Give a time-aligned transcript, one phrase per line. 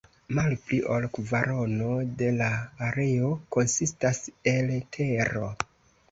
[0.35, 1.89] Malpli ol kvarono
[2.21, 2.47] de la
[2.85, 5.51] areo konsistas el tero.